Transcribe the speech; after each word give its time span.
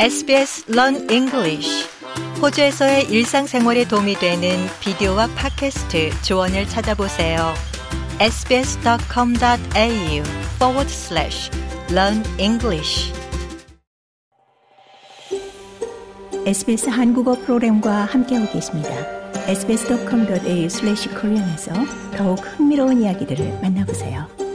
SBS 0.00 0.70
Learn 0.70 1.10
English 1.10 1.84
호주에서의 2.40 3.10
일상생활에 3.10 3.88
도움이 3.88 4.14
되는 4.14 4.56
비디오와 4.78 5.26
팟캐스트 5.34 6.22
조언을 6.22 6.68
찾아보세요. 6.68 7.52
sbs.com.au 8.20 9.42
forward 10.54 10.88
slash 10.88 11.50
learn 11.90 12.22
English 12.38 13.12
SBS 16.46 16.90
한국어 16.90 17.34
프로그램과 17.34 18.04
함께하고 18.04 18.52
계십니다. 18.52 18.90
sbs.com.au 19.48 20.64
slash 20.66 21.08
korean에서 21.08 21.72
더욱 22.16 22.38
흥미로운 22.38 23.02
이야기들을 23.02 23.58
만나보세요. 23.62 24.47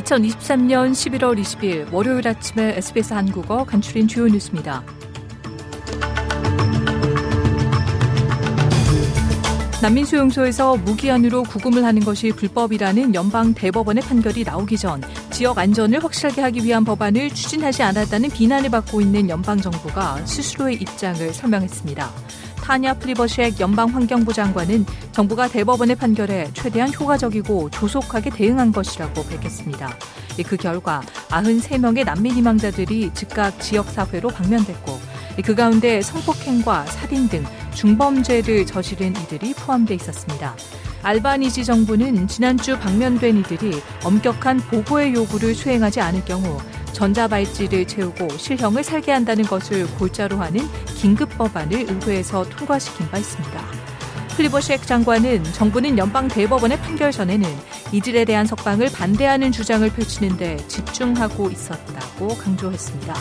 2023년 0.00 0.92
11월 0.92 1.40
20일 1.40 1.92
월요일 1.92 2.28
아침에 2.28 2.74
SBS 2.76 3.14
한국어 3.14 3.64
간추린 3.64 4.06
주요 4.06 4.26
뉴스입니다. 4.26 4.82
난민 9.82 10.04
수용소에서 10.04 10.76
무기한으로 10.78 11.42
구금을 11.44 11.84
하는 11.84 12.02
것이 12.02 12.32
불법이라는 12.32 13.14
연방 13.14 13.54
대법원의 13.54 14.02
판결이 14.02 14.44
나오기 14.44 14.78
전 14.78 15.00
지역 15.30 15.58
안전을 15.58 16.02
확실하게 16.02 16.40
하기 16.42 16.64
위한 16.64 16.84
법안을 16.84 17.30
추진하지 17.30 17.82
않았다는 17.82 18.30
비난을 18.30 18.70
받고 18.70 19.00
있는 19.00 19.28
연방 19.28 19.60
정부가 19.60 20.24
스스로의 20.26 20.76
입장을 20.76 21.32
설명했습니다. 21.32 22.10
타냐 22.66 22.94
프리버쉑 22.94 23.60
연방환경부 23.60 24.32
장관은 24.32 24.84
정부가 25.12 25.46
대법원의 25.46 25.94
판결에 25.94 26.50
최대한 26.52 26.92
효과적이고 26.92 27.70
조속하게 27.70 28.30
대응한 28.30 28.72
것이라고 28.72 29.22
밝혔습니다. 29.22 29.96
그 30.44 30.56
결과 30.56 31.00
93명의 31.28 32.04
난민 32.04 32.32
희망자들이 32.32 33.12
즉각 33.14 33.60
지역사회로 33.60 34.30
방면됐고 34.30 34.98
그 35.44 35.54
가운데 35.54 36.02
성폭행과 36.02 36.86
살인 36.86 37.28
등 37.28 37.44
중범죄를 37.72 38.66
저지른 38.66 39.10
이들이 39.10 39.54
포함돼 39.54 39.94
있었습니다. 39.94 40.56
알바니지 41.04 41.64
정부는 41.64 42.26
지난주 42.26 42.76
방면된 42.80 43.38
이들이 43.38 43.80
엄격한 44.02 44.58
보고의 44.58 45.14
요구를 45.14 45.54
수행하지 45.54 46.00
않을 46.00 46.24
경우 46.24 46.58
전자발찌를 46.96 47.86
채우고 47.86 48.38
실형을 48.38 48.82
살게 48.82 49.12
한다는 49.12 49.44
것을 49.44 49.86
골자로 49.98 50.38
하는 50.38 50.66
긴급 50.96 51.28
법안을 51.36 51.90
의회에서 51.90 52.48
통과시킨 52.48 53.10
바 53.10 53.18
있습니다. 53.18 53.60
플리버쉑 54.36 54.86
장관은 54.86 55.44
정부는 55.44 55.98
연방 55.98 56.26
대법원의 56.28 56.80
판결 56.80 57.12
전에는 57.12 57.48
이들에 57.92 58.24
대한 58.24 58.46
석방을 58.46 58.90
반대하는 58.92 59.52
주장을 59.52 59.88
펼치는데 59.90 60.56
집중하고 60.68 61.50
있었다고 61.50 62.28
강조했습니다. 62.28 63.14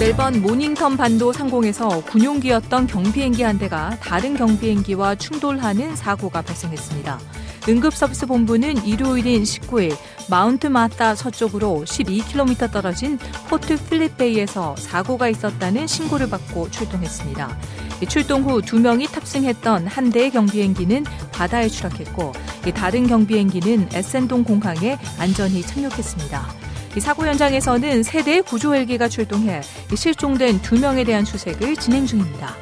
멜번 0.00 0.42
모닝턴 0.42 0.96
반도 0.96 1.32
상공에서 1.32 2.04
군용기였던 2.06 2.88
경비행기 2.88 3.44
한 3.44 3.58
대가 3.58 3.96
다른 4.00 4.36
경비행기와 4.36 5.14
충돌하는 5.14 5.94
사고가 5.94 6.42
발생했습니다. 6.42 7.20
응급서비스 7.66 8.26
본부는 8.26 8.84
일요일인 8.84 9.42
19일 9.42 9.96
마운트 10.28 10.66
마타 10.66 11.14
서쪽으로 11.14 11.84
12km 11.86 12.70
떨어진 12.70 13.18
포트 13.48 13.76
필립베이에서 13.88 14.76
사고가 14.76 15.28
있었다는 15.28 15.86
신고를 15.86 16.28
받고 16.28 16.70
출동했습니다. 16.70 17.58
출동 18.08 18.42
후 18.42 18.60
두 18.60 18.78
명이 18.80 19.06
탑승했던 19.06 19.86
한 19.86 20.10
대의 20.10 20.30
경비행기는 20.30 21.04
바다에 21.32 21.68
추락했고 21.68 22.32
다른 22.74 23.06
경비행기는 23.06 23.88
에센동 23.94 24.44
공항에 24.44 24.98
안전히 25.18 25.62
착륙했습니다. 25.62 26.46
사고 26.98 27.26
현장에서는 27.26 28.02
세 28.02 28.22
대의 28.22 28.42
구조 28.42 28.74
헬기가 28.74 29.08
출동해 29.08 29.62
실종된 29.94 30.60
두 30.60 30.78
명에 30.78 31.04
대한 31.04 31.24
수색을 31.24 31.76
진행 31.76 32.06
중입니다. 32.06 32.54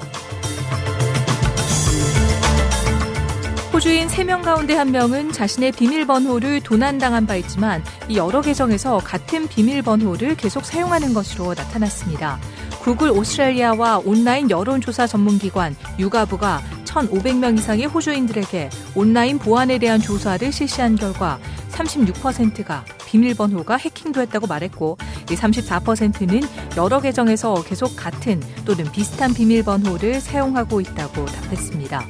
호주인 3.73 4.07
3명 4.07 4.43
가운데 4.43 4.77
1명은 4.77 5.33
자신의 5.33 5.73
비밀번호를 5.73 6.61
도난당한 6.61 7.27
바 7.27 7.37
있지만 7.37 7.83
이 8.07 8.19
여러 8.19 8.43
계정에서 8.43 8.99
같은 8.99 9.49
비밀번호를 9.49 10.37
계속 10.37 10.67
사용하는 10.67 11.15
것으로 11.15 11.55
나타났습니다. 11.55 12.39
구글 12.83 13.09
오스트레일리아와 13.11 14.03
온라인 14.05 14.51
여론조사 14.51 15.07
전문기관 15.07 15.75
유가부가 15.99 16.61
1,500명 16.85 17.57
이상의 17.57 17.87
호주인들에게 17.87 18.69
온라인 18.95 19.39
보안에 19.39 19.79
대한 19.79 20.03
조사를 20.03 20.53
실시한 20.53 20.97
결과 20.97 21.41
36%가 21.71 22.85
비밀번호가 23.07 23.79
해킹됐다고 23.79 24.49
말했고 24.49 24.99
34%는 25.29 26.43
여러 26.77 27.01
계정에서 27.01 27.63
계속 27.63 27.97
같은 27.97 28.43
또는 28.67 28.93
비슷한 28.93 29.33
비밀번호를 29.33 30.21
사용하고 30.21 30.83
있다고 30.83 31.25
답했습니다. 31.25 32.07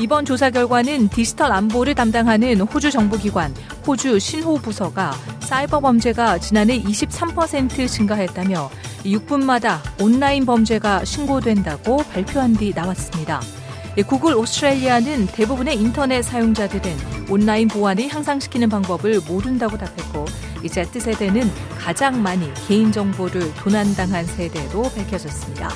이번 0.00 0.24
조사 0.24 0.48
결과는 0.48 1.10
디지털 1.10 1.52
안보를 1.52 1.94
담당하는 1.94 2.62
호주 2.62 2.90
정부기관 2.90 3.54
호주 3.86 4.18
신호부서가 4.18 5.12
사이버 5.40 5.80
범죄가 5.80 6.38
지난해 6.38 6.80
23% 6.80 7.86
증가했다며 7.86 8.70
6분마다 9.04 9.78
온라인 10.00 10.46
범죄가 10.46 11.04
신고된다고 11.04 11.98
발표한 11.98 12.54
뒤 12.54 12.72
나왔습니다. 12.74 13.42
구글 14.06 14.36
오스트레일리아는 14.36 15.26
대부분의 15.26 15.76
인터넷 15.76 16.22
사용자들은 16.22 17.28
온라인 17.28 17.68
보안을 17.68 18.08
향상시키는 18.08 18.70
방법을 18.70 19.20
모른다고 19.28 19.76
답했고 19.76 20.24
이 20.64 20.68
Z세대는 20.70 21.42
가장 21.78 22.22
많이 22.22 22.50
개인정보를 22.66 23.52
도난당한 23.56 24.24
세대로 24.24 24.84
밝혀졌습니다. 24.84 25.68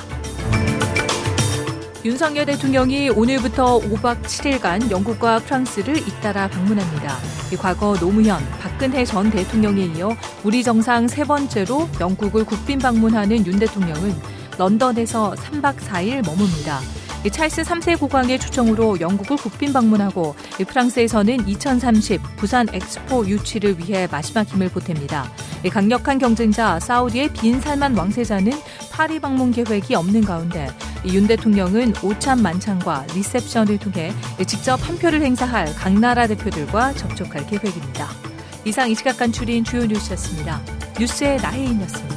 윤석열 2.05 2.45
대통령이 2.45 3.09
오늘부터 3.09 3.79
5박 3.79 4.21
7일간 4.21 4.91
영국과 4.91 5.39
프랑스를 5.39 5.97
잇따라 5.97 6.47
방문합니다. 6.47 7.17
과거 7.59 7.95
노무현, 7.95 8.37
박근혜 8.61 9.03
전 9.03 9.31
대통령에 9.31 9.85
이어 9.85 10.15
우리 10.43 10.61
정상 10.61 11.07
세 11.07 11.23
번째로 11.23 11.89
영국을 11.99 12.45
국빈 12.45 12.77
방문하는 12.77 13.43
윤 13.47 13.57
대통령은 13.57 14.13
런던에서 14.55 15.33
3박 15.33 15.77
4일 15.77 16.23
머뭅니다. 16.23 16.77
찰스 17.31 17.63
3세 17.63 17.97
국왕의 17.97 18.37
초청으로 18.37 18.99
영국을 18.99 19.35
국빈 19.37 19.73
방문하고 19.73 20.35
프랑스에서는 20.67 21.47
2030 21.47 22.21
부산 22.35 22.67
엑스포 22.71 23.25
유치를 23.25 23.79
위해 23.79 24.07
마지막 24.11 24.47
힘을 24.47 24.69
보탭니다. 24.69 25.23
강력한 25.71 26.19
경쟁자 26.19 26.79
사우디의 26.79 27.33
빈 27.33 27.59
살만 27.59 27.97
왕세자는 27.97 28.51
파리 28.91 29.19
방문 29.19 29.51
계획이 29.51 29.95
없는 29.95 30.23
가운데 30.23 30.67
윤 31.07 31.27
대통령은 31.27 31.93
오찬 32.03 32.41
만찬과 32.41 33.05
리셉션을 33.13 33.77
통해 33.77 34.11
직접 34.47 34.77
한 34.87 34.97
표를 34.97 35.21
행사할 35.21 35.73
각 35.75 35.93
나라 35.93 36.27
대표들과 36.27 36.93
접촉할 36.93 37.47
계획입니다. 37.47 38.09
이상 38.65 38.89
이 38.89 38.95
시각 38.95 39.17
간출인 39.17 39.63
주요 39.63 39.85
뉴스였습니다. 39.85 40.61
뉴스의 40.99 41.37
나혜인이었습니다. 41.37 42.15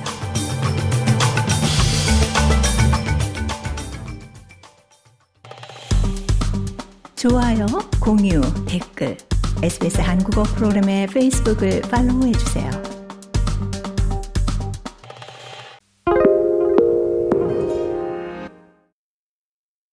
좋아요, 7.17 7.67
공유, 8.01 8.41
댓글, 8.67 9.17
SBS 9.63 10.01
한국어 10.01 10.45
프로그램의 10.45 11.09
페이스북을 11.09 11.83
팔로우해주세요. 11.83 12.98